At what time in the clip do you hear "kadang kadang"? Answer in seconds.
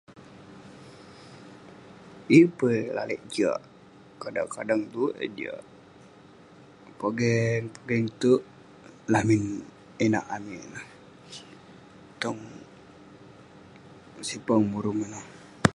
4.21-4.81